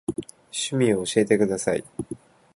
[0.51, 1.83] 趣味を教えてください。